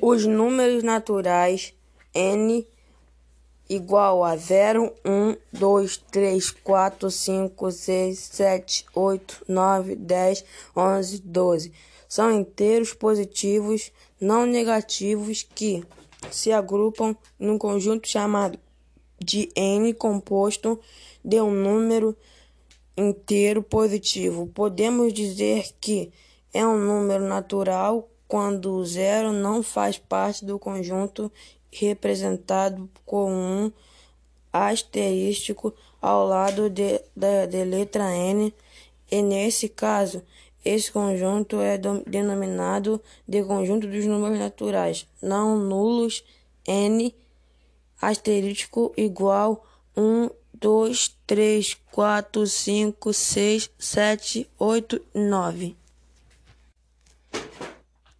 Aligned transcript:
Os 0.00 0.26
números 0.26 0.82
naturais 0.82 1.74
n 2.14 2.66
igual 3.68 4.24
a 4.24 4.36
0, 4.36 4.92
1, 5.04 5.36
2, 5.52 5.96
3, 6.10 6.50
4, 6.50 7.10
5, 7.10 7.70
6, 7.70 8.18
7, 8.18 8.86
8, 8.94 9.44
9, 9.46 9.94
10, 9.94 10.44
11, 10.76 11.22
12 11.22 11.72
são 12.10 12.32
inteiros 12.32 12.92
positivos 12.92 13.92
não 14.20 14.44
negativos 14.44 15.44
que 15.44 15.84
se 16.28 16.50
agrupam 16.50 17.16
num 17.38 17.56
conjunto 17.56 18.08
chamado 18.08 18.58
de 19.16 19.48
n 19.54 19.94
composto 19.94 20.80
de 21.24 21.40
um 21.40 21.52
número 21.52 22.16
inteiro 22.96 23.62
positivo. 23.62 24.48
Podemos 24.48 25.12
dizer 25.12 25.70
que 25.80 26.12
é 26.52 26.66
um 26.66 26.76
número 26.76 27.28
natural 27.28 28.09
quando 28.30 28.76
o 28.76 28.86
zero 28.86 29.32
não 29.32 29.60
faz 29.60 29.98
parte 29.98 30.44
do 30.44 30.56
conjunto 30.56 31.32
representado 31.68 32.88
com 33.04 33.28
um 33.32 33.72
asterístico 34.52 35.74
ao 36.00 36.28
lado 36.28 36.70
de, 36.70 37.02
da 37.14 37.46
de 37.46 37.64
letra 37.64 38.04
n, 38.14 38.54
e 39.10 39.20
nesse 39.20 39.68
caso, 39.68 40.22
esse 40.64 40.92
conjunto 40.92 41.60
é 41.60 41.76
denominado 42.06 43.02
de 43.26 43.42
conjunto 43.42 43.88
dos 43.88 44.06
números 44.06 44.38
naturais 44.38 45.08
não 45.20 45.58
nulos 45.58 46.22
n 46.64 47.12
asterístico 48.00 48.94
igual 48.96 49.66
1, 49.96 50.30
2, 50.54 51.16
3, 51.26 51.76
4, 51.90 52.46
5, 52.46 53.12
6, 53.12 53.70
7, 53.76 54.50
8, 54.56 55.02
9. 55.14 55.80